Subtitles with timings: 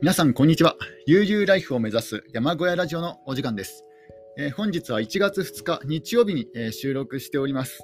[0.00, 0.76] 皆さん、こんにちは。
[1.06, 3.84] 悠々ライフを目指す山小屋ラジオのお時間です。
[4.36, 7.82] えー、本日は1月2日日曜日に、えー、収録しております、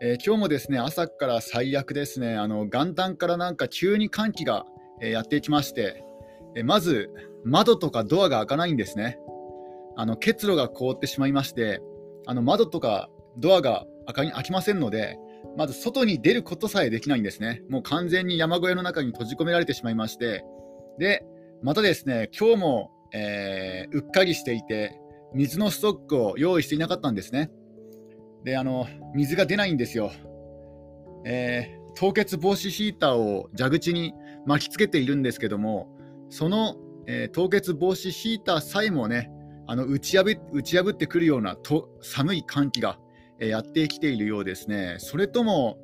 [0.00, 4.64] えー、今日もですね、朝から最悪ですね、あの元旦からなんか急に寒気が、
[5.02, 6.02] えやってきまして、
[6.56, 7.10] えまず
[7.44, 9.18] 窓とかドアが開かないんですね。
[9.96, 11.82] あの結露が凍ってしまいまして、
[12.24, 13.84] あの窓とかドアが
[14.14, 15.18] 開きませんので、
[15.58, 17.62] まず外に出ることさえできないんですね。
[17.68, 20.42] もう完全に山小屋の中に閉じ込められてしまいまして、
[20.98, 21.24] で、
[21.62, 24.98] またですね、今日も、えー、うっかりしていて、
[25.34, 27.50] 水のストックを用意していなかったんですね。
[28.44, 30.10] で、あの、水が出ないんですよ。
[31.26, 34.14] えー、凍結防止ヒーターを蛇口に
[34.46, 35.94] 巻きつけているんですけども、
[36.30, 39.30] その、えー、凍結防止ヒーターさえもね、
[39.66, 42.98] あの打ち破打ち破ってくるようなと寒い寒気が、
[43.38, 44.96] えー、やってきているようですね。
[44.98, 45.78] それとも、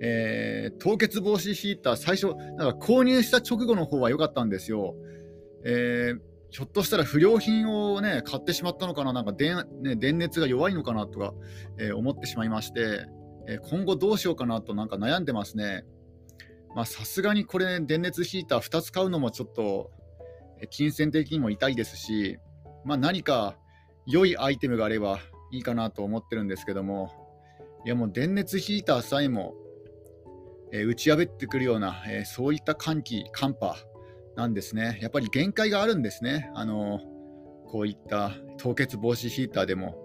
[0.00, 4.94] えー、凍結防止ヒーター、最初、なんか購入した直後の方は良かったんですよ。
[5.64, 6.20] えー、
[6.50, 11.34] ひょっとしたら不良品をね、買ってしまったのかな、なんか電,、ね、電熱が弱いのかなとか、
[11.78, 13.06] えー、思ってしまいまして、
[13.48, 15.84] え今後どうしようかなとなんか悩んでますね。
[16.76, 19.90] まさすがにこれ、電熱ヒーター2つ買うのもちょっと、
[20.70, 22.38] 金銭的にも痛いですし、
[22.84, 23.56] まあ、何か
[24.06, 25.20] 良いアイテムがあれば
[25.50, 27.10] いいかなと思ってるんですけども、
[27.84, 29.54] いやもう電熱ヒーターさえも
[30.72, 33.74] え、打ち破ってくるような、え、そういった寒気、寒波
[34.38, 34.98] なんですね。
[35.02, 36.50] やっぱり限界があるんですね。
[36.54, 37.00] あの
[37.66, 40.04] こういった凍結防止ヒーターでも。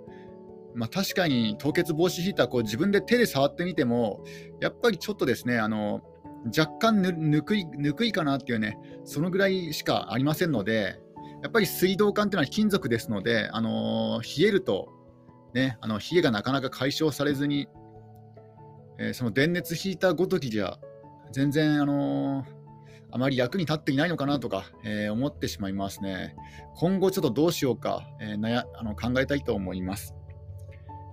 [0.75, 4.23] まあ、確かに凍結防止ヒーターこう自分で手で触ってみても
[4.59, 6.01] やっぱりちょっとですねあの
[6.45, 10.99] 若干ぬくいぬくいかなっていうねそのぐらいしかありませんので
[11.43, 14.87] やっぱり水道管っていうのは金属ですので、あの冷えると、
[15.53, 17.67] ね、あの冷えがなかなか解消されずに
[18.99, 20.77] えー、その電熱ヒーターごときじゃ
[21.31, 22.45] 全然、あのー、
[23.13, 26.35] あまり役に立っていないのかなとか、えー、思ってしまいますね。
[26.75, 30.15] 今後ちょっとどうしようか、えー、あの考えたいと思います。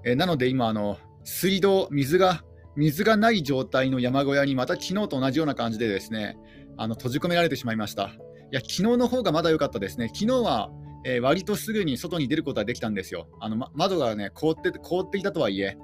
[0.05, 2.43] えなので今あの、水道、水が
[2.75, 6.38] 水がない状態の山小屋にまた昨日と同じような感じでですね
[6.78, 8.05] あの閉じ込められてしまいました。
[8.05, 8.09] い
[8.53, 10.09] や昨日の方がまだ良かったですね。
[10.09, 10.71] 昨日は、
[11.05, 13.28] えー、割とすぐに外に出ることができたんですよ。
[13.41, 15.77] あの、ま、窓がね凍って凍っていたとはいえ、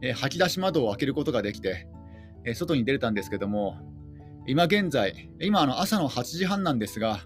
[0.00, 1.86] えー、吐き出し窓を開けることができて、
[2.46, 3.76] えー、外に出れたんですけども、
[4.48, 7.20] 今現在、今あの朝の8時半なんですが、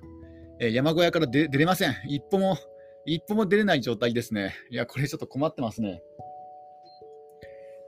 [0.59, 1.95] えー、山小屋から出れません。
[2.09, 2.59] 一歩も、
[3.07, 4.57] 一歩も出れない状態ですね。
[4.71, 6.03] いや、これちょっと困ってますね。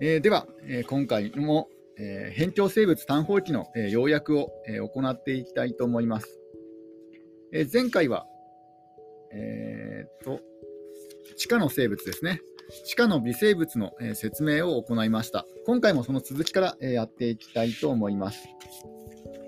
[0.01, 1.69] えー、では、えー、今回も、
[1.99, 6.41] えー、辺境生物単方機の、えー、要約を、えー、行っていきたいと思います。
[7.53, 8.29] えー、前回は、
[9.33, 10.39] えー、と、
[11.37, 12.41] 地下の生物ですね。
[12.87, 15.45] 地下の微生物の、え説明を行いました。
[15.67, 18.49] 今回もその続きから、えやっていきたいと思います。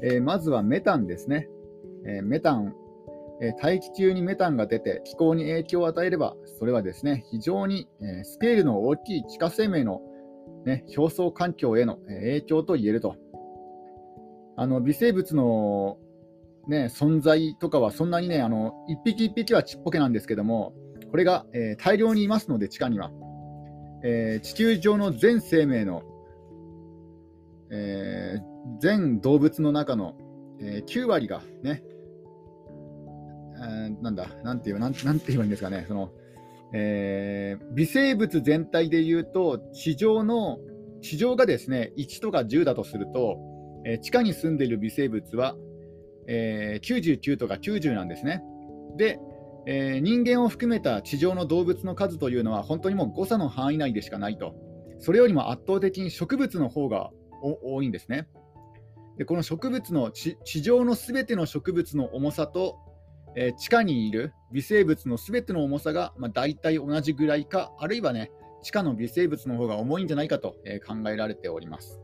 [0.03, 1.49] えまずはメタンですね。
[2.07, 2.75] えメタン、
[3.41, 10.01] え大気中にメタンが出て気候に影響を与えれば、それはですね、非常に、えスケールの大きい地下生命の、
[10.65, 13.17] ね、表層環境への影響と言えると。
[14.59, 15.99] あの微生物の、
[16.67, 20.73] ね、存在とかはそんなにね、あの一匹一匹はちっぽけなんですけども、
[21.11, 23.11] これが、えー、大量にいますので、地下には。
[24.03, 26.03] えー、地球上の全生命の、
[27.71, 30.15] えー、全動物の中の、
[30.61, 31.83] え9割がね、
[33.59, 36.13] えなんだ、なんて言う、なんなんて言えばいいんですかね、その、
[36.73, 40.59] え微生物全体でいうと、地上の、
[41.03, 43.39] 地上がですね、1とか10だとすると、
[43.85, 45.57] え地下に住んでいる微生物は、
[46.27, 48.43] え99とか90なんですね。
[48.97, 49.19] で、
[49.67, 54.55] えー、人間を含めた地上の動物の数というのは本当にもう誤差の範囲内でしかないと、
[54.99, 57.11] それよりも圧倒的に植物の方が
[57.47, 58.29] 多いんですね。
[59.19, 62.77] でこの植物の地上のすべての植物の重さと、
[63.35, 68.31] えー、地下にいる微生物のすべての重さが、まあ、大体同じぐらいか、あるいはね、
[68.63, 72.01] 地下の微生物の方が重いんじゃないかと、えー、考えられております。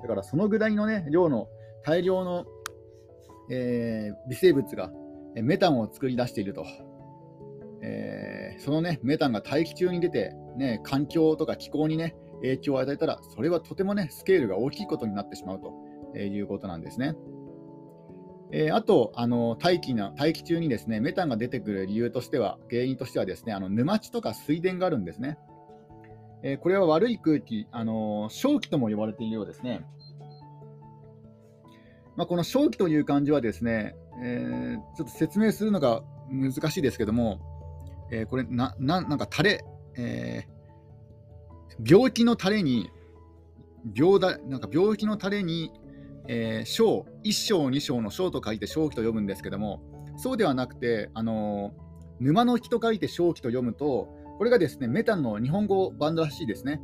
[0.00, 1.48] だからそのぐらいの、ね、量の
[1.84, 2.46] 大量の、
[3.50, 4.90] えー、微生物が
[5.34, 6.64] メタンを作り出していると
[7.86, 17.14] えー、そのね、メタンが大気中に出て、ね、環境とか気候にね、影響を与えたら、それはとてもね、スケールが大きいことになってしまうということなんですね。
[18.52, 25.38] えー、あと、あの大気な大気中にですねメタンが出てくる理由としては、原因としてはですねあの沼地とか水田があるんですね。
[26.42, 29.84] えー、これは悪い空気、あの正気とも呼ばれているようですね。
[32.16, 37.40] まあ、この正気という漢字はですね、えー、ちょっと説明するのが難しいですけども、
[38.12, 39.64] え、これな、ななんか垂れ、
[39.96, 40.46] え、
[41.82, 42.90] 病気の垂れに、
[43.94, 45.70] 病だなんか病気の垂れに、
[46.28, 49.82] えー、章、1章、2章の章と書いて章気と呼ぶんですけども、
[50.16, 51.72] そうではなくて、あの
[52.20, 56.80] 沼の木と書いて正気と読むと、これがですねメタンの日本語版らしいですね。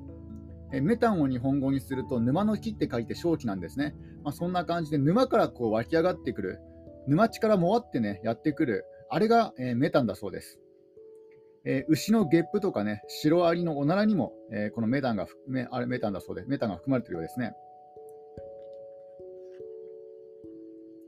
[0.73, 3.95] えメタンを日本語にすると沼の木って書いて正気なんですね。
[4.23, 6.61] まあ、そんな感じで沼からこう湧き上がってくる、
[7.09, 10.61] 沼地からもわってね、やってくる、あれが、えー、メタンだそうです。
[11.65, 17.53] えー、牛のゲップとかね、シロアリのおならにも、えー、このメタンがメあれメタンだそうで、メタンが含まれているようですね。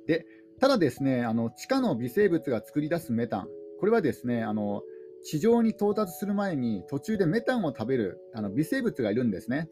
[0.06, 0.26] で、
[0.60, 3.49] ただですね、あの地下の微生物が作り出すメタン、
[3.81, 4.82] これはですね、あの
[5.25, 9.69] 地上に到達する前に途中でメタンを食べるあの微生物がいるんですね。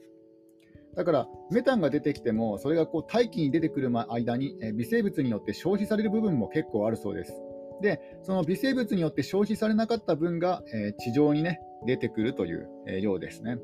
[0.96, 7.32] だからメタンが出てきても、それがこう大気に出てくる間に、微生物によって消費される部分も結構あるそうです。
[7.80, 13.58] で、その微生物によって消費されなかった分が、え地上にね、出てくるという、えようですね。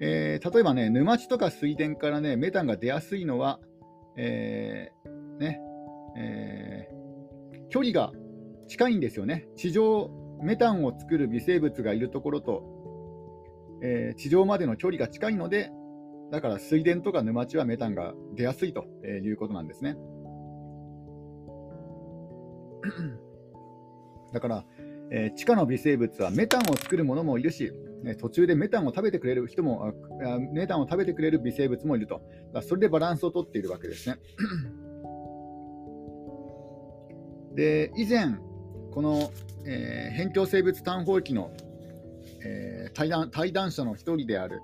[0.00, 3.60] えー、例えばね、沼地とか水田からね、メタンが出やすいのは、
[4.16, 5.60] えー、ね、
[6.16, 8.12] えー、距離が
[8.66, 9.46] 近いんですよね。
[9.56, 10.10] 地上、
[10.42, 12.62] メタンを作る微生物がいるところと、
[13.82, 15.70] え、地上までの距離が近いので、
[16.30, 19.96] だから水田とか沼地はメタンが出やすいということなんですね。
[24.32, 24.64] だから、
[25.10, 27.72] えー、地下の微生物はメタンを作るものもいるし、
[28.02, 29.92] ね、途中でメタンを食べてくれる人も、
[30.52, 32.22] メタンを食べてくれる微生物もいると、
[32.62, 34.16] それでバランスをとっているわけですね。
[37.54, 38.36] で以前、
[38.92, 39.32] この、
[39.66, 41.50] えー、辺境生物探訪記の、
[42.44, 44.60] えー、対談対談者の一人である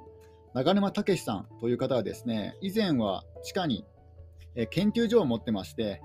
[0.54, 3.84] 長沼武さんという方はですね、以前は地下に、
[4.54, 6.00] えー、研究所を持ってまして、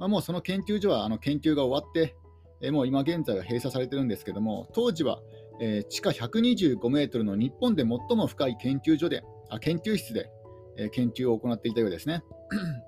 [0.00, 2.16] まあ、もうその研究所はあの研究が終わって、
[2.62, 5.20] えもう今現在は閉鎖されてるんですけども、当時は、
[5.60, 10.30] え地下125メートルの日本で最も深い研究所で、あ研究室で、
[10.78, 12.22] え研究を行っていたようですね。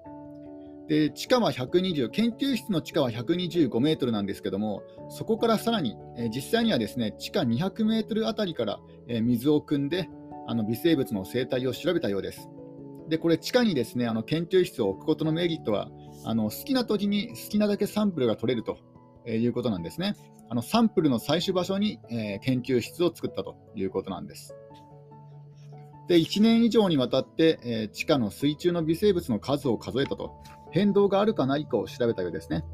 [0.88, 10.08] で地下は120、研究室の地下は125メートルなんですけども、そこからさらに、え実際にはですね地下200メートルあたりから、え水を汲んで
[10.47, 12.49] あの微生物の生態を調べたようです。
[13.08, 15.91] でこれ地下にですねあの研究室を置くことのメリットは
[16.24, 18.78] あの好きな時に好きなだけサンプルが取れると
[19.28, 20.14] いうことなんですね。
[20.48, 24.54] あのサンプルの採取場所に、えー、研究室を作ったということなんです。
[26.08, 30.32] で1年以上にわたって、えー、地下の水中の微生物の数を数えたと、
[30.70, 32.64] 変動があるかないかを調べたようですね。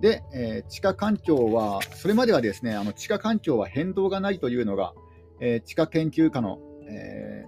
[0.00, 4.92] で、えー、地下環境は、それまではですねあの地下環境は変動がないというのが、
[5.40, 6.58] え地下研究家の、
[6.88, 7.44] え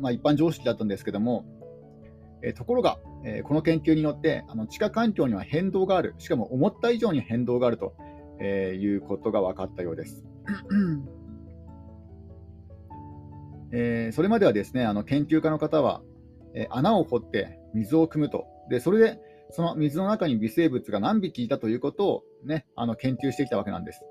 [0.00, 1.44] まあ、一般常識だったんですけども、
[2.44, 7.94] えところが、えこの研究によってあの地下環境には変動がある、しかも思った以上に変動があると、
[8.40, 10.24] えいうことが分かったようです。
[13.72, 16.02] え、それまではですねあの研究家の方は、
[16.54, 19.18] え穴を掘って水を汲むとで、それで
[19.50, 24.02] その水の中に微生物が何匹いたということを、ね、あの研究してきたわけなんです。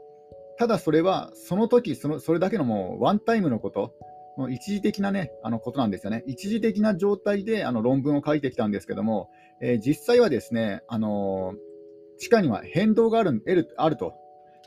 [0.57, 3.93] ただそれはその時そのそれだけのもうワンタイムのこと、
[4.37, 6.23] もう一時的な、ね、あのことなんですよね。
[6.27, 9.29] 一時的な状態であの論文を書いてきたんですけども、
[9.61, 13.43] えー、実際はですね、あのー、地下には変動がある
[13.77, 14.13] あると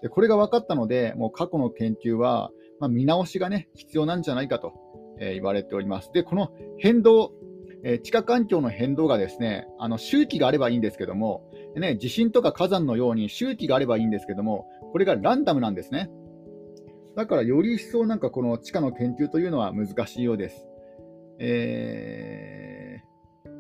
[0.02, 0.08] で。
[0.08, 4.72] これが分かったので、もう過去の研究は、まあ、見直しが、ね、必要なんじゃないかと、
[5.18, 6.10] えー、言われております。
[6.12, 7.32] で、この変動、
[7.84, 16.10] えー、地下環境の変動がですね、あの周期があればいいんですけども、ね、地震とか火山のように周期があればいいんですけども、これがランダムなんですね。
[17.16, 20.66] だからより一層なんかこの地下の研究というのは難しいようです。
[21.38, 23.50] えー、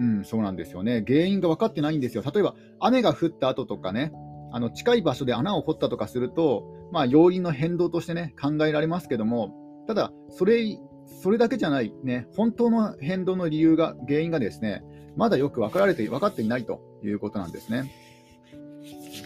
[0.00, 1.04] うん、そうなんですよね。
[1.06, 2.24] 原因が分かってないんですよ。
[2.24, 4.12] 例えば雨が降った後とかね、
[4.52, 9.54] あの近い場所で穴を掘ったとかすると、まあ、要因の変動としてね、考えられますけども、
[9.86, 10.76] ただ、それ
[11.22, 14.82] それだけじゃない、ね、本当の変動の理由が、原因がですね、
[15.16, 17.92] まだよく分かられて分かっていないということなんですね。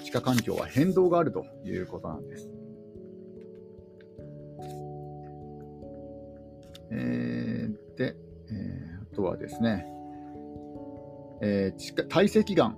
[0.04, 2.50] 地下環境は変動があるということなんです。
[6.90, 8.16] えー、で、
[8.50, 9.86] えー、あとはですね、
[11.42, 12.76] えー、堆積岩、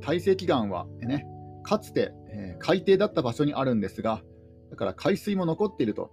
[0.00, 1.26] 堆積岩は、ね、
[1.62, 4.22] かつて、えー、海底だった場所にあるんですが、
[4.70, 6.10] だから海水も残っていると。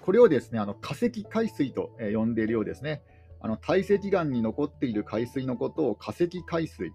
[0.00, 3.02] これをですねあの化石海水と、えー、呼んでいるようですね。
[3.40, 6.92] あの堆積岩に残っている海水のことを化石海水。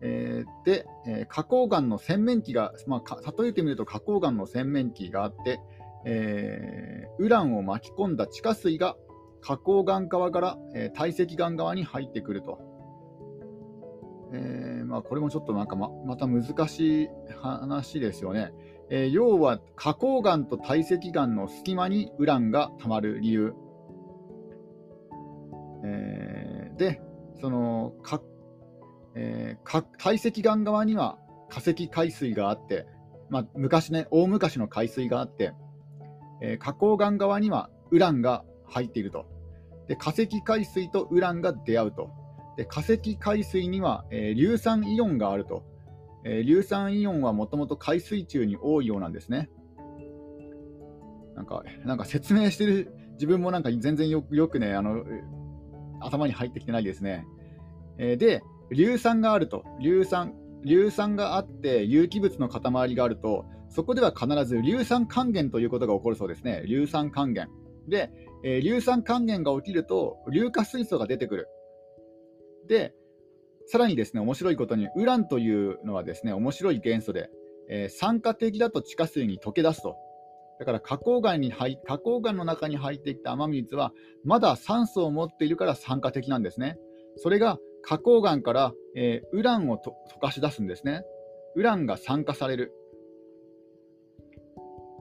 [0.00, 5.60] えー、で、えー、花崗岩の洗面器が、まあ、例えてみると花崗岩の洗面器があって、
[6.06, 8.96] えー、ウランを巻き込んだ地下水が
[9.42, 12.60] 花崗岩側から、えー、堆積岩側に入ってくると。
[14.32, 17.08] えーまあ、これもちょっとなんかままた難しい
[17.40, 18.52] 話ですよね。
[18.88, 23.54] え、要は花崗岩と堆積岩の隙間にウランがたまる理由。
[25.84, 27.00] え、で、
[27.40, 28.20] そのか
[29.18, 32.86] えー、堆積岩側には化石海水があって、
[33.30, 35.54] まあ、昔ね、大昔の海水があって、
[36.40, 39.26] えー、花崗岩側にはウランが入っていると。
[39.88, 42.10] で化石海水とウランが出会うと。
[42.56, 45.64] で化石海水には、えー、硫酸イオンがあると。
[46.24, 49.48] えー、硫酸イオンはもともと海水中に多いようなんですね。
[51.36, 55.04] なんか、なんか説明してる自分もなんか全然よくね、あの、
[56.00, 57.26] 頭に入ってきてないですね。
[57.98, 59.64] えー、で、硫酸があると。
[59.80, 63.44] 硫酸、硫酸があって有機物の塊があると、
[63.76, 66.62] そこでは必ず硫酸還元ということが起こるそうですね。
[66.66, 67.50] 硫酸還元。
[67.86, 68.10] で、
[68.42, 71.48] えー、硫酸還元が起きると、硫化水素が出てくる。
[72.68, 72.94] で、
[73.66, 77.28] さらにですね、面白いことに、ウランというのはですね、面白い元素で、
[77.68, 79.94] えー、酸化的だと地下水に溶け出すと。
[80.58, 83.92] だから花崗岩に入花崗岩の中に入ってきた雨水は、
[84.24, 86.78] まだ酸素を持っているから酸化的なんですね。
[87.18, 91.02] それが花崗岩から、えー、ウランを溶かし出すんですね。
[91.56, 92.72] ウランが酸化される。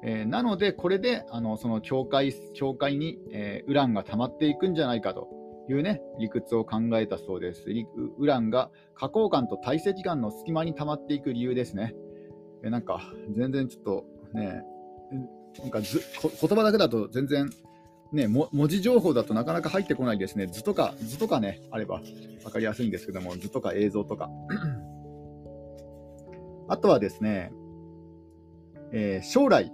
[0.03, 5.29] えー、なので、これであのその境界境界に、えー、ウランが溜まっていくんじゃないかと
[5.69, 7.65] いうね、理屈を考えたそうです。
[8.17, 11.95] ウランが花崗岩と堆積岩の隙間に溜まっていく理由ですね。
[12.63, 13.01] えなんか、
[13.35, 14.63] 全然ちょっとね、
[15.59, 17.49] なんかず言葉だけだと全然、
[18.11, 20.47] ね、文字情報だとなかなか入ってこないですね。
[20.47, 22.01] 図とか、図とかね、あれば
[22.43, 24.29] 分かりやすいんですけども、図とか映像とか。
[26.67, 27.51] あとはですね、
[28.91, 29.71] えー、将来、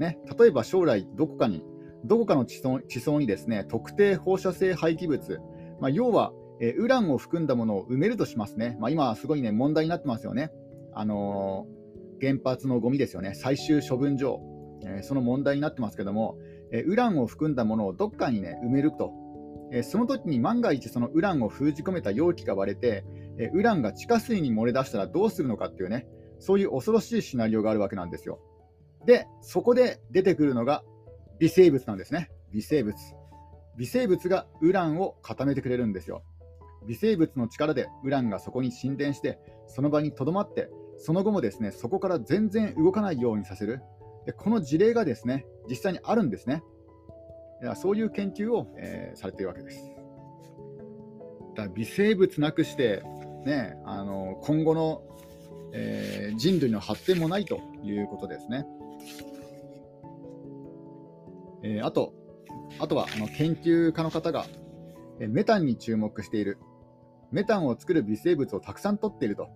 [0.00, 1.62] ね、例えば将来どこかに
[2.04, 5.38] どこかの地層地層にですね特定放射性廃棄物、
[5.80, 10.50] まあ、要は、え、ウランを含んだものを埋めるとしますね、まあ、今、すごい、ね、問題になってますよね、
[10.94, 14.40] あのー、原発のゴミですよね、最終処分場、
[14.84, 16.38] えー、その問題になってますけども、
[16.72, 19.12] えウランを含んだものをどっかに、ね、埋めると、
[19.72, 23.04] えその時に万が一、そのウランを封じ込めた容器が割れて、
[23.38, 26.06] えウランが地下水に漏れ出したらどうするのかっていうね、
[26.38, 28.38] そういう恐ろしいシナリオがあるわけなんですよ。
[29.06, 30.82] で、そこで出てくるのが
[31.38, 32.30] 微生物なんですね。
[32.52, 32.94] 微生物。
[33.76, 36.22] 微生物がウランを固めてくれるんですよ。
[36.86, 43.80] 微生物の力でウランがそこに沈殿して、その場にとどまって、その後もですね、そこから全然動かないようにさせる。
[44.26, 46.62] でこの事例がですね、実際にあるんですね。
[47.76, 49.78] そういう研究を、えー、されているわけです。
[51.54, 53.02] だ微生物なくして、
[53.44, 55.02] ね、あの今後の、
[55.72, 58.66] えー、人類の発展もないということですね。
[61.62, 62.14] えー、あと、
[62.78, 64.46] あとはあの研究家の方が、
[65.20, 66.58] えメタンに注目している。
[67.30, 69.48] メタンを作る微生物をたくさん取っていると。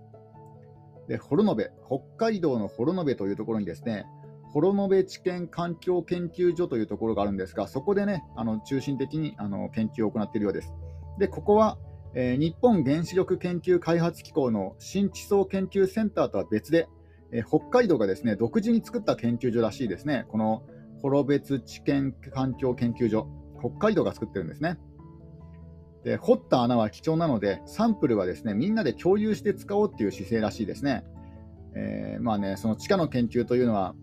[1.08, 4.06] で、幌延、北海道の幌延というところにですね、
[4.52, 10.72] 幌延地検環境研究所というところがあるんですが、そこでね、あの中心的にあの研究を行っているようです。
[11.18, 11.78] で、ここは、
[12.14, 16.88] えー、日本原子力研究開発機構の新地層研究センターとは別で、
[17.32, 20.24] えー、北海道がですね独自に作った研究所らしいですね。
[20.28, 20.62] この
[21.04, 23.28] 幌別地検環境研究所、
[23.60, 24.78] 北海道が作ってるんですね。
[26.02, 31.04] で掘った穴は貴重なので、サンプルはですねみんなで共有して使おうっていう姿勢らしいですね。
[31.76, 33.94] えー、まあね、その地下の研究というのは、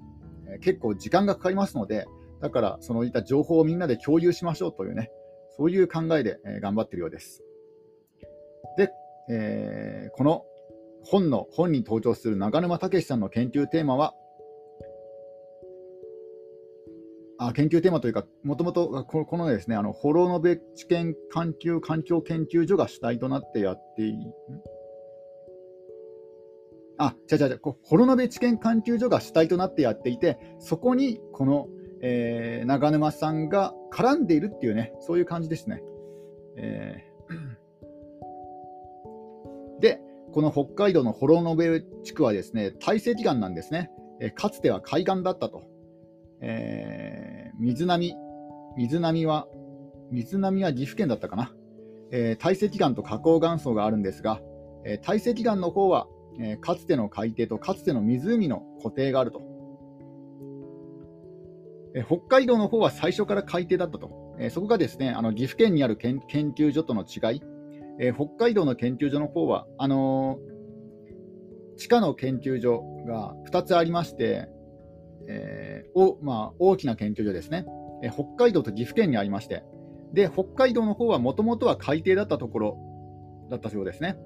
[0.48, 2.05] えー、結構時間がかかりますので、
[2.39, 5.10] だからそういった情報をみんなで共有しましょうというね、
[5.58, 7.41] そういう考えで、えー、頑張ってるようです。
[8.77, 8.91] で、
[9.29, 10.43] えー、この
[11.03, 14.13] 本の本に登場する長沼武さんの研究テーマは、
[17.43, 24.13] あ研究テーマというか、もともとこのですね、あの、ホロノベ知見環境環境研究所が主体となってやってい
[27.00, 31.67] あ、違う違う違う、ホロノベ知見環境所が主体となってやっていて、そこにこの、
[32.03, 35.81] えー、長沼さんが絡んでいるっていうね、そういう感じですね。
[36.57, 40.00] えー、で、
[40.31, 43.89] この北海道のホロノベ地区はですね、堆積岩なんですね。
[44.19, 45.71] えかつては海岸だったと。
[46.41, 47.11] えー、
[47.62, 48.15] 水波、
[48.75, 49.48] 水波は、
[50.10, 51.53] 水波は岐阜県だったかな。
[52.12, 54.41] えー、堆積岩と花崗岩層があるんですが、
[54.84, 56.08] えー、堆積岩の方は、
[56.39, 59.44] えー、かつての海底とかつての湖の固定があると。
[61.94, 64.10] えー、北海道の方は最初から海底だったと。
[64.39, 66.20] えー、そこがですね、あの岐阜県にある研
[66.58, 67.41] 究所との違い、
[68.00, 74.50] えー、北海道の研究所の方は、あのー、地下の研究所が2つありまして、
[75.27, 77.65] えーおまあ、大きな研究所ですね、
[78.03, 79.63] えー、北海道と岐阜県にありまして、
[80.13, 82.77] で北海道の方はもともとは海底だったところ
[83.49, 84.17] だったそうですね。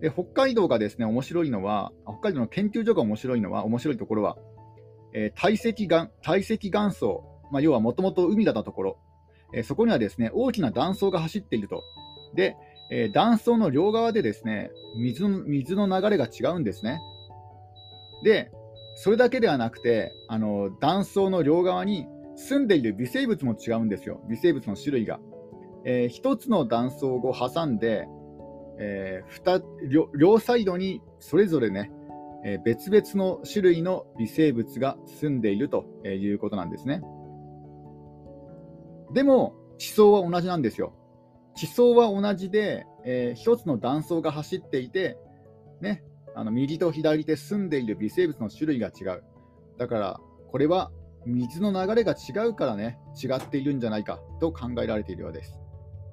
[0.00, 4.36] で北海道がですね面白いのは、北海道の研究所が面白いのは、面白いところは、
[5.14, 8.98] えー、堆積岩堆積岩層、まあ、要はもともと海だったところ、
[9.54, 11.82] えー、そこにはですね大きな断層が走っていると。
[12.34, 12.56] で、
[12.90, 17.00] えー、断層の両側でですね水の水の流れが違うんですね。
[18.22, 18.50] で、
[19.00, 25.20] それだけではなくて、あの断層の両側に住んでいる微生物も違うんですよ、微生物の種類が。
[25.84, 28.08] えー、一つの断層を挟んで、
[28.80, 31.92] えー、両両サイドにそれぞれね、
[32.44, 37.00] えー、別々の種類の微生物が住んでいるということなんですね。
[39.14, 40.92] でも、地層は同じなんですよ。
[41.54, 45.16] 地層は同じで、えー、一つの断層が走っていて、
[45.80, 46.02] ね、
[46.38, 49.24] あの右と左で住んでいる微生物の種類が違う。
[49.76, 50.20] だから、
[50.52, 50.92] これは
[51.26, 55.58] 水の流れが違うからね、違っているんじゃないかと考えられているようです。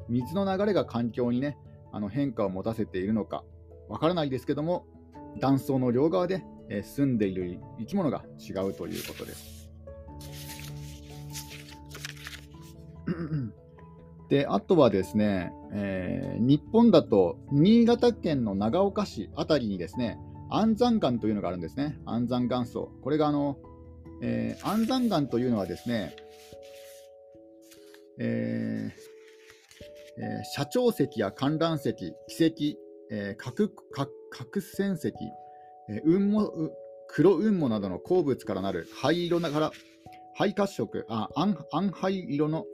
[0.09, 1.59] 水の流れが環境にね、
[1.91, 3.43] あの変化を持たせているのか
[3.87, 4.87] わからないですけども、
[5.39, 9.69] 断層の両側で、え住んでいる生き物が違うということです。
[14.27, 20.17] であとはですね、えー、日本だと新潟県の長岡市あたりにですね
[20.49, 22.91] 安山岩というのがあるんですね、安山岩層。
[23.01, 23.57] これがあの、
[24.21, 26.15] えー、安山岩というのはですね、
[28.19, 30.25] えーえー、
[30.57, 32.77] 斜長石や観覧石、奇石、
[33.11, 33.69] えー、角
[34.29, 35.11] 角線石、
[35.89, 36.71] えー、雲母
[37.07, 39.71] 黒雲母などの鉱物からなる灰色ながら
[40.35, 42.65] 灰褐色、あ暗暗灰色の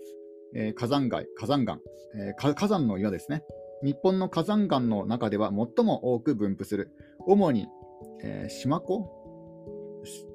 [0.56, 1.80] えー、火山街、火山岩、
[2.16, 3.44] えー、火山の岩ですね。
[3.84, 6.92] 日本の火山岩の中では最も多く分布する。
[7.26, 7.68] 主に、
[8.24, 9.10] えー、島湖？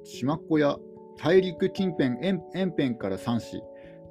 [0.05, 0.77] 島湖や
[1.19, 3.63] 大陸近辺沿辺から産し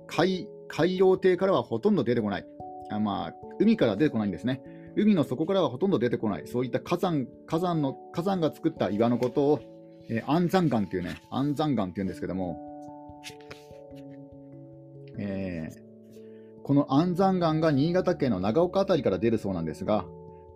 [0.07, 2.45] 海、海洋底からはほとんど出てこない。
[2.91, 4.61] あまあ、海から出てこないんですね。
[4.95, 6.47] 海の底からはほとんど出てこない。
[6.47, 9.59] そういった火山火山の火山が作った岩のことを、
[10.09, 12.64] えー、安山岩っていうね、安山岩っていうんですけども、
[16.65, 20.03] この安山岩が新潟県の長岡辺りから出るそうなんですが、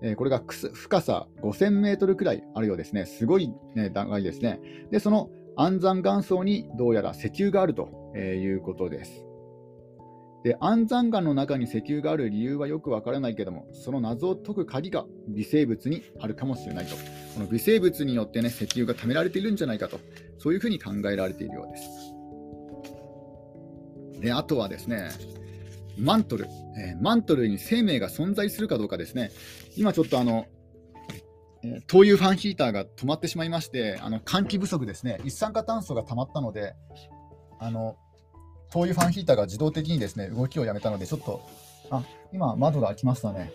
[0.02, 3.06] えー、これが深さ5000メートルくらいあるようですね。
[3.06, 4.60] すごい、ね、長いですね。
[4.90, 9.24] で、その安山岩層にどうやら石油があるということです。
[10.44, 16.96] で安山岩の中に石油がある理由はよくわからないけども、その謎を解く鍵が微生物にあるかもしれないと。
[17.36, 20.00] この微生物によってね、石油が貯められているんじゃないかと、
[20.40, 21.88] そういうふうに考えられているようです。
[24.22, 25.10] であとはですね、
[26.00, 29.32] マントル、えー、マントルに生命が存在するかどうかですね、
[29.76, 30.46] 今ちょっとあの、
[31.64, 36.74] えー、灯油ファンヒーターが止まってしまいまして、あの換気不足ですね、一酸化炭素が溜まったので、
[37.60, 37.98] あの
[38.72, 41.42] 灯油ファンヒーターが自動的にですね動きをやめたので、ちょっと、
[41.90, 43.52] あ今、窓が開きましたね。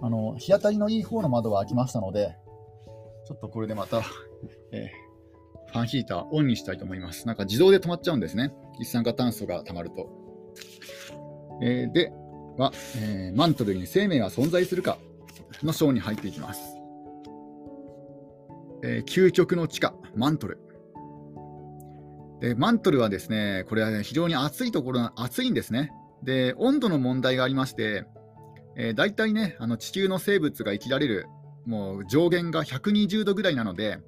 [0.00, 2.36] あの日当たりのいい方の窓が開きましたので、
[3.26, 4.02] ちょっとこれでまた、
[4.72, 7.26] えー、ファンヒーターオンにしたいと思います。
[7.26, 8.52] なんか自動で止まっちゃうんですね。
[8.80, 10.27] 一酸化炭素が溜まると。
[11.60, 12.12] えー、で
[12.56, 14.98] は、えー、マントルに生命は存在するか
[15.62, 16.60] の章に入っていきます。
[18.82, 20.58] えー、究極の地下、マントル。
[22.40, 25.90] でマントルはですね、これは、ね、非常に暑いところ、暑いんですね。
[26.22, 28.04] で、温度の問題がありまして、
[28.76, 31.26] えー、大体ね、あの地球の生物が生きられる
[31.68, 33.98] もう上限が120度ぐらいなので、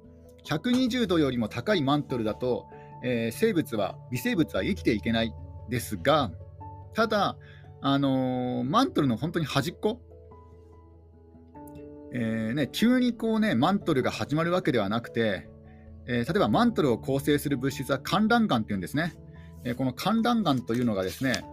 [0.45, 2.65] 120度よりも高いマントルだと、
[3.03, 5.31] えー、生物は、微生物は生きていけない
[5.69, 6.31] ですが、
[6.93, 7.37] ただ、
[7.81, 10.01] あのー、マントルの本当に端っこ、
[12.13, 15.47] えーね、急にこう、ね、マントルが始まるわけではなくて、
[16.07, 19.15] えー、例えばマントルを構成する物質は寒卵岩っていうんですね。
[19.63, 21.45] えー、この寒卵岩というのがですね、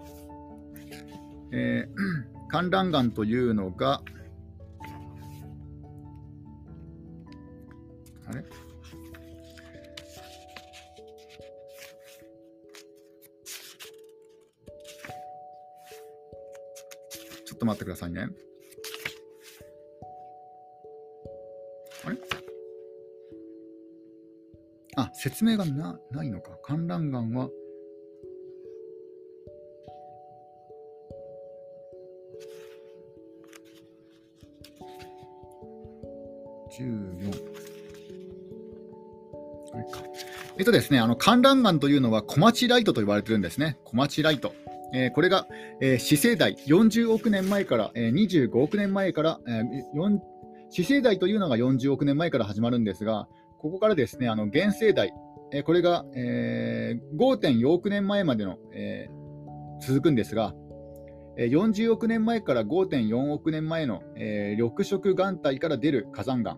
[1.52, 4.02] えー、 寒卵岩というのが、
[8.26, 8.44] あれ？
[17.58, 18.28] っと待ってくださいね。
[22.04, 22.16] あれ？
[24.96, 26.56] あ、説明がなないのか。
[26.62, 27.50] 観覧岩は、
[36.78, 37.58] 14。
[40.58, 43.78] えっとですね、あの、観覧岩というのは小町ライトと言われてるんですね。
[43.84, 44.52] 小町ライト。
[44.92, 45.46] え、これが、
[45.80, 49.62] えー、死生代40億年前から、え、25億年前から、え、
[50.70, 55.12] 死生代というのが40億年前から始まるんですが、ここからですね、あの現生代、
[55.52, 59.08] え、これが、えー、5.4億年前までの、え、
[59.80, 60.54] 続くんですが、
[61.36, 66.56] 40億年前から5.4億年前の、え、緑色岩体から出る火山岩、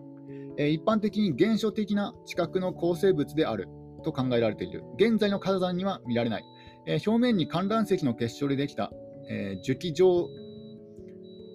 [0.57, 3.67] え、一般的に原初的な地殻の構成物である
[4.03, 4.83] と考えられている。
[4.95, 6.43] 現在の火山には見られない。
[6.85, 8.91] えー、表面に観覧石の結晶でできた、
[9.29, 10.29] えー、樹液状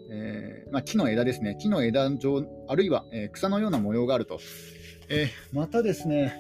[0.09, 4.39] えー、まあ、木の枝ですね、木の枝状、あるいは、えー、草のような模様があると。
[5.09, 6.35] えまたですね、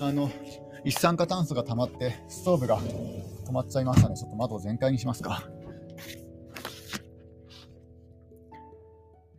[0.00, 0.30] あの、
[0.84, 4.16] 一酸化炭素が溜まって、ストーブが止まっちゃいましたね。
[4.16, 5.48] ちょっと窓を全開にしますか。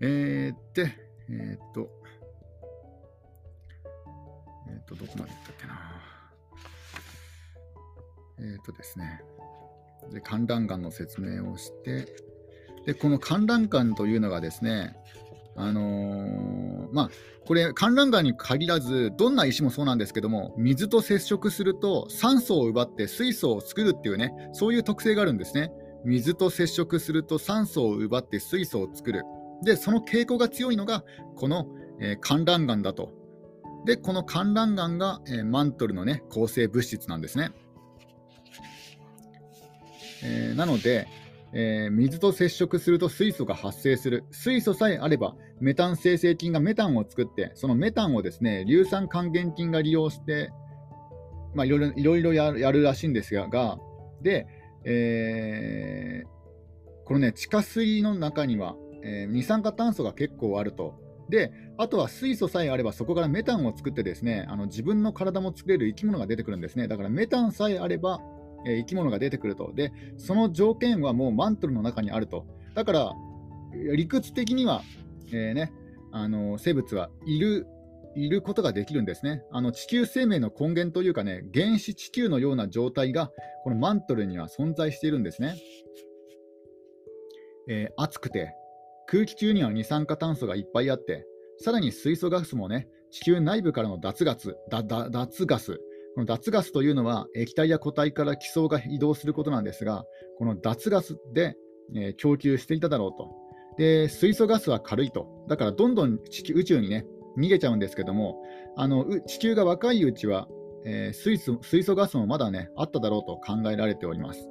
[0.02, 0.94] えー、で、
[1.30, 1.90] えー、っと、
[4.70, 6.03] えー、っと、どこまで行ったっけな。
[8.44, 9.22] えっとですね、
[10.12, 12.08] で観覧館の説明をして、
[12.86, 14.96] でこの観覧館というのがですね、
[15.56, 17.10] あのー、まあ、
[17.46, 25.72] これ、観覧館に限らず、どんな石もそうなんですけども、水と接触すると酸素を奪って水素を作るっていうね、そういう特性があるんですね。
[26.06, 29.24] 水と接触すると酸素を奪って水素を作る。
[29.64, 31.04] で、その傾向が強いのが、
[31.36, 31.68] この、
[32.00, 33.12] えー、観覧岩だと。
[33.86, 37.52] で、この観覧岩が、えー、マントルのね、構成物質なんですね。
[40.24, 41.08] えー、なので、
[41.54, 44.24] えー、水と接触すると水素が発生する。
[44.32, 50.52] 水素さえあれば、メタン生成菌がメタンを作って、そのメタンをですね、硫酸還元菌が利用して、
[51.54, 53.78] まあ、いろいろいろいろやるらしいんですが、
[54.22, 54.48] で、
[54.86, 56.28] えー、
[57.06, 60.96] このね、地下水の中には、えー、二酸化炭素が結構あると。
[61.30, 66.88] で、あとは水素さえあれば、そこからメタンを作ってですね、あの自分の体も作れる生き物が出てくるんですね。
[66.88, 68.20] だからメタンさえあれば、
[68.66, 69.72] え生き物が出てくると。
[69.74, 72.46] で、その条件はもうマントルの中にあると。
[72.76, 73.12] だから、
[73.96, 74.84] 理屈的には、
[75.32, 75.72] えー、ね、
[76.12, 77.68] あの生物はいる
[78.16, 79.44] いることができるんですね。
[79.52, 83.32] あの地球生命の根源というかね、原始地球のような状態が
[83.64, 85.56] このマントルには存在しているんですね。
[87.68, 88.54] えー、熱くて、
[89.08, 91.26] 空気中には二酸化炭素がいっぱいあって、
[91.58, 95.80] さらに水素ガスもね、地球内部からの脱ガス、脱ガス、
[96.16, 100.06] この脱ガスというのは液体や固体から気層が移動することなんですが、
[100.38, 101.56] この脱ガスで、
[101.96, 103.44] えー、供給していただろうと。
[103.78, 105.28] で、水素ガスは軽いと。
[105.48, 107.06] だからどんどん地球宇宙にね、
[107.38, 108.44] 逃げちゃうんですけども、
[108.76, 110.48] あの地球が若いうちは、
[110.86, 114.48] えー、水素水素ガスもまだね、あっただろうと考えられております。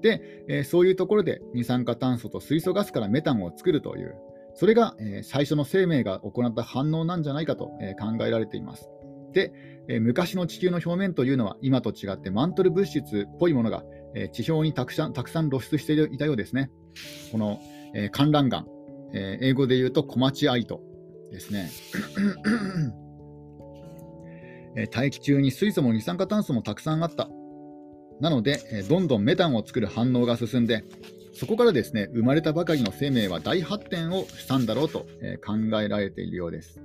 [0.00, 4.14] で、えー、そういうところで二酸化炭素と水素ガスからメタンを作るという、
[4.54, 8.88] それが、えー、最初の生命が行った反応なんじゃないかと、え考えられています。
[9.38, 9.52] で、
[9.88, 16.70] え昔の地球の表面というのは今と違ってマントル物質っぽいものが、え地表にたくさんたくさん露出していたようですね。
[17.30, 17.60] この、
[17.94, 18.66] え観覧岩、
[19.14, 20.82] え英語で言うとコマチアイト
[21.30, 21.70] ですね。
[24.76, 27.30] え大気中に水素も二酸化炭素もたくさんあった。
[28.20, 30.84] なので、えどんどんメタンを作る反応が進んで、
[31.32, 36.80] そこからですね生まれたばかりの生命は大発展をしたんだろうと、え考えられているようです。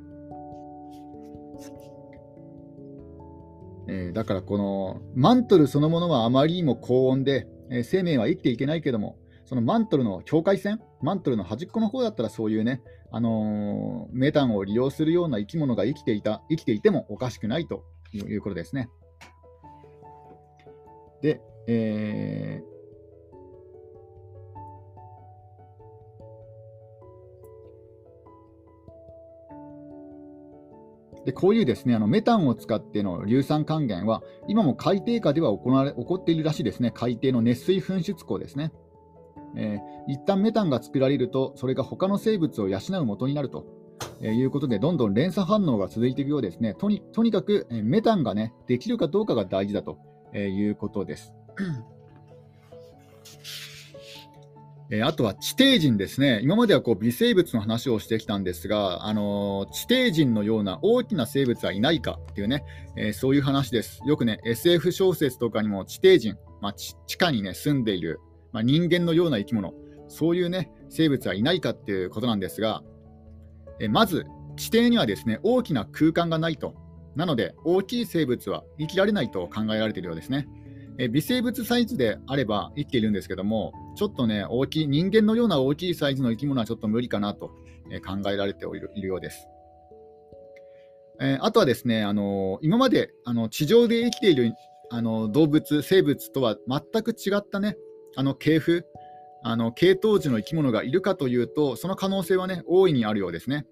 [3.87, 18.89] えー、だからこのマントルそのものはあまりにも高温で、えー、生命は生きていけないけども、そのマントルの境界線、マントルの端っこの方だったらそういうね、あのー、メタンを利用するような生き物が生きていた、生きていてもおかしくないということですね。
[21.21, 22.72] で、えー、
[31.25, 38.71] でこういうですねあのメタンを使っての硫酸還元は、今も海底下では行われ起こっているらしいですね、海底の熱水噴出口ですね。
[39.55, 43.65] えー、一旦メタンが作られると、それが他の生物を養う元になると、
[44.21, 46.73] えー、いうことで、どんどん連鎖反応が続いていくようですね。
[46.73, 49.97] とにとにかく、えー、メタンが、ね、できるかどうかが大事だと、
[50.33, 51.33] えー、いうことです。
[54.89, 62.63] えー、あとは地底人ですね、今まではこう微生物の話をしてきたんですが、あのー、地底人のような大きな生物はいないかっていうね、
[62.97, 64.01] えー、そういう話です。
[64.05, 68.19] よくね、SF 小説とかにも地底人、まあ、地下にね、住んでいる、
[68.51, 69.73] まあ、人間のような生き物、
[70.07, 72.83] そういうね、生物はいないかっていうことなんですが、
[73.79, 76.75] えまず、地底にはですね、大きな空間がないと。
[77.15, 80.47] なので、大きい生物は生きられないと考えられているようですね。
[80.97, 87.47] え微生物サイズであれば生きているんですけども、ちょっとね、大きい、人間のような大きいサイズの生き物はちょっと無理かなと、
[88.05, 89.47] 考えられているようです。
[91.19, 94.53] えあとはですね、あの今まであの地上で生きている
[94.89, 97.77] あの動物、生物とは全く違ったね、
[98.15, 98.85] あの系譜、
[99.43, 103.65] あの系統樹の生き物がいるかというと、その可能性はね、大いにあるようですね。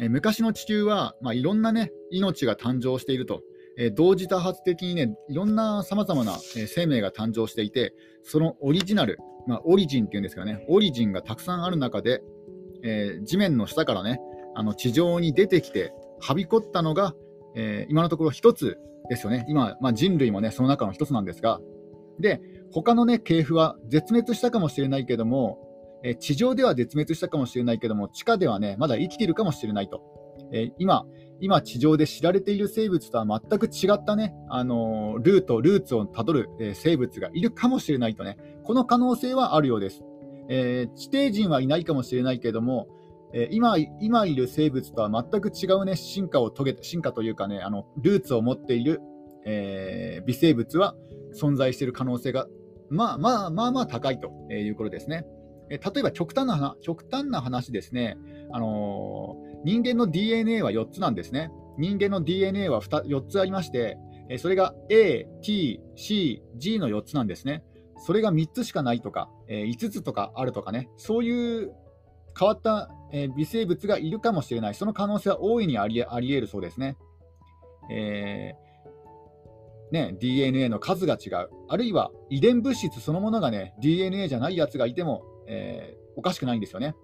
[0.00, 3.42] え昔の地球は、まあ、いろんなね、命が誕生していると。
[3.78, 6.36] え同時多発的にね、いろんなさまざまな、
[6.66, 12.20] 生命が誕生していて、そのオリジナル、まあ、オリジンっていうんですかね、オリジンがたくさんある中で、
[12.82, 14.20] えー、地面の下からね、
[14.56, 17.14] あの地上に出てきて、はびこったのが、
[17.54, 19.46] えー、今のところ一つですよね。
[19.48, 21.60] 今、まあ、人類もね、その中の一つなんですが、
[22.18, 22.40] で、
[22.72, 25.64] 他のね、系譜は絶滅したかもしれないけども、
[26.02, 30.02] え地上では絶滅したかもしれないけども、地下ではね、まだ生きているかもしれないと。
[30.52, 31.04] え今、
[31.40, 40.02] 今地上で知られている生物とは全く違ったね、あのー、ルート、ルーツをたどる、えー、生物がいるかもしれないとね、この可能性はあるようです。
[40.48, 42.88] えー、地底人はいないかもしれないけども、
[43.32, 49.00] え今今いる生物とは全く違う、ね、進化を遂げた、進化というかね、あのルーツを持っている、
[49.44, 50.94] え微生物は
[51.38, 52.46] 存在している可能性が、
[52.88, 55.26] まあまあまあまあ高いということですね。
[55.70, 58.16] え例えば極端な極端な話ですね、
[58.50, 61.50] あの人間の DNA は4つなんですね。
[61.78, 63.98] 人間の DNA は4つありまして、
[64.38, 67.64] それが A、T、C、G の4つなんですね。
[67.98, 71.72] それが3つしかないとか、5つとかあるとかね、そういう
[72.38, 72.90] 変わった
[73.36, 76.96] 微生物がいるかもしれない、その可能性は大いにありあり得るそうですね。
[77.90, 86.94] えー、ね、DNA の数が違う、あるいは遺伝物質そのものがね、DNA じゃないやつがいても、えー、おかしくないんですよね。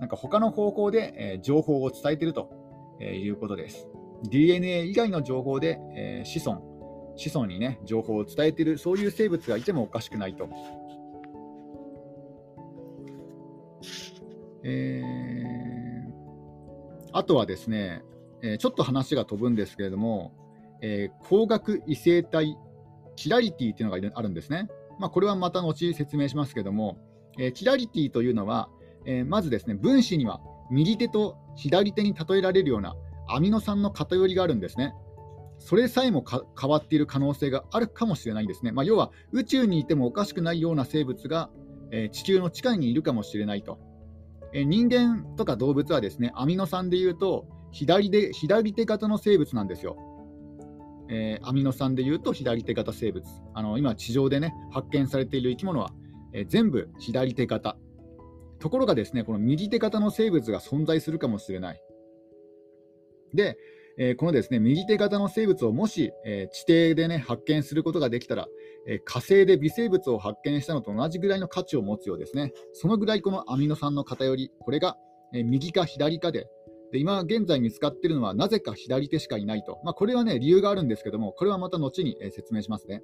[0.00, 2.50] なんか他の方向で、えー、情報を伝えていると、
[3.00, 3.88] え、いうことです。
[4.24, 10.48] DNA 以外の情報で、えー、子孫、子孫にね、情報を伝えている、そういう生物がいてもおかしくないと。
[14.66, 16.10] えー、
[17.12, 18.02] あとはですね、
[18.42, 20.32] えー、ちょっと話が飛ぶんですけれども、
[20.80, 22.56] えー、光学異性体
[23.16, 24.68] キラリティというのがあるんですね。
[24.98, 26.98] まあ、これはまた後説明しますけれども、
[27.38, 28.70] えー、キラリティというのは、
[29.06, 30.40] えー、まずですね、分子には
[30.70, 32.94] 右手と左手に例えられるような
[33.28, 34.94] アミノ酸の偏りがあるんですね。
[35.58, 36.24] それさえも
[36.60, 38.72] 変わっている可能性があるかもしれないんですね。
[38.72, 41.48] まあ、要は宇宙にいてもおかしくないような生物が、
[41.90, 43.78] えー、地球の地下にいるかもしれないと。
[44.52, 49.96] えー、人間とか動物はですね、アミノ酸でいうと左で左手型の生物なんですよ。
[51.08, 53.24] えー、アミノ酸でいうと左手型生物。
[53.54, 55.92] あの今、地上でね、発見されている生き物は、
[56.32, 57.76] えー、全部左手型。
[58.64, 61.82] ところがですね、この右手型の生物が存在するかもしれない。
[63.34, 63.58] で、
[63.98, 68.48] えー、このですね右手型の生物をもし、えー、地底で、ね、発見することができたら、
[68.86, 72.54] えー、火星で微生物を発見したのと同じぐらいの価値を持つようですね。
[72.72, 74.96] そのぐらいこのアミノ酸の偏り、これが、
[75.34, 76.48] え右か左かで、
[76.90, 79.78] で今現在見つかっているのはなぜか左手しかいないと。
[79.84, 83.02] まあ、これはね、理由があるんですけども、これはまた後に、え説明しますね。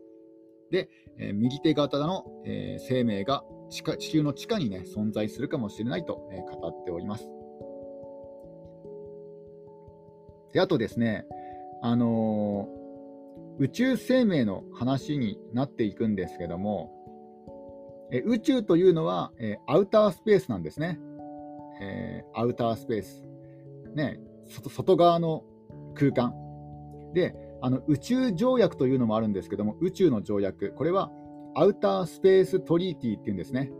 [0.71, 7.27] で、え右手型の、え生命が地下地球の地下に、ね、存在するかもしれないと、え語っております。
[10.53, 11.25] であとですね、
[11.83, 16.93] あのー、宇宙生命の話になっていくんですけども、
[18.13, 20.99] え宇宙というのは、えアウタースペースなんですね。
[21.81, 23.29] えー、アウタースペース。
[23.95, 24.21] ね、
[24.69, 25.45] 外側の
[25.95, 26.35] 空間。
[27.15, 31.11] で、あの宇宙条約というのもあるんですけども、宇宙の条約、これは
[31.55, 33.71] アウタースペーストリーティーっていうんですね。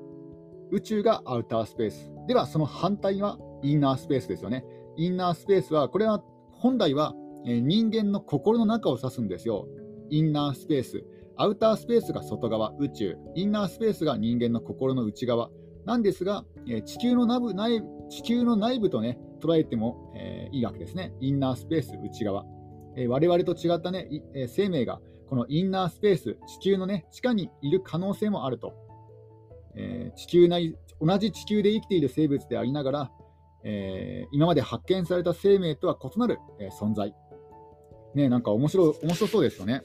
[0.71, 2.11] 宇宙がアウタースペース。
[2.27, 4.65] では、その反対はインナースペースですよね。
[4.97, 9.67] インナースペースは、これは本来は人間の心の中を指すんですよ。
[10.11, 11.05] インナースペース。
[11.37, 13.17] アウタースペースが外側、宇宙。
[13.35, 15.51] インナースペースが人間の心の内側。
[15.87, 16.45] なんですが、
[16.85, 21.15] 地球の内部内地球の内部とね、捉えても、えー、いいわけですね。
[21.21, 22.45] インナースペース、内側。
[22.97, 28.75] えー、我々と違ったね、えー、生命がこのインナースペース、地球の、ね、地下にいる可能性もあると。
[29.77, 33.11] えー、地球内同じ地球で生きている生物でありながら、
[33.63, 37.15] えー、今まで発見された生命とは異なる、えー、存在。
[38.17, 39.83] ね、なんか面白面白そうですよね。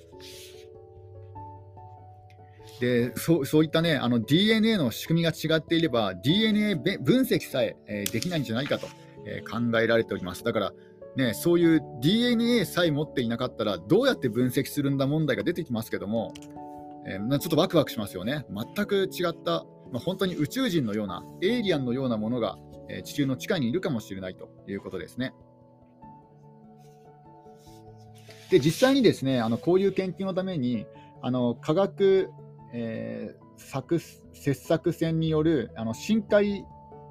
[2.79, 8.87] でそうそういったねあの DNA の仕組みが違っていれば DNA 分析さええー、できないんじゃないかと、
[9.25, 10.43] えー、考えられております。
[10.43, 10.73] だから
[11.15, 16.33] ね、そういう DNA さえ持っていなかったらどうやって分析するんだ問題が出てきますけども、
[17.07, 18.45] えー、ちょっとワクワクしますよね。
[18.49, 22.57] 全く違った、まあ、本当に宇宙人のような、エイリアンのようなものが、
[22.89, 25.33] えー、地球の地下にいるかもしれないということですね。
[28.49, 30.85] で実際にですねあのこういう研究のために
[31.21, 32.29] あの科学、
[32.73, 36.63] えー、作切削船によるあの深海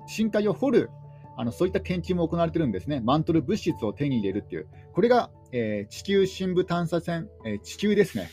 [0.07, 0.91] 深海を掘る
[1.37, 3.01] あのそういった研究も行われてるんですね。
[3.01, 4.69] マントル物質を手に入れるっていう。
[4.93, 8.31] これが、えー、地球深部探査船、えー、地球ですね、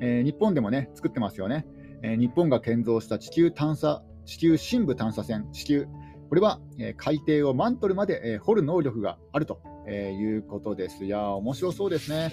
[0.00, 1.66] えー、日本でもね、作ってますよね。
[2.02, 5.88] え日本が建造した地球探査、地球深部探査船、地球。
[6.28, 11.04] これは、え海底をマントルまで、え掘る能力があると、えいうことです。
[11.04, 12.32] いや面白そうですね。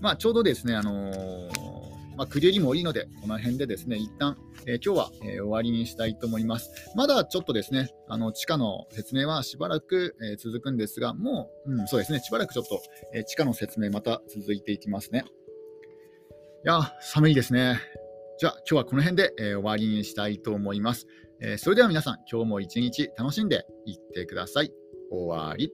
[0.00, 1.12] まあ、ちょうどですね、あの
[2.22, 6.70] まあ、区切りもいいので、この辺でですね、一旦、えー、今日は、えー、終わりにしたいと思います。
[6.94, 12.80] まだちょっとですね、あの地下の説明はしばらく、えー、続くんですが、もう、うん、そうですね、しばらくちょっと、
[13.12, 15.24] え地下の説明また続いていきますね。
[16.64, 17.80] いや、寒いですね。
[18.38, 21.08] じゃあ今日はこの辺で、えー、終わりにしたいと思います、
[21.40, 24.70] えー、それでは皆さん、今日も一日楽しんでいってください。
[25.10, 25.72] 終わり。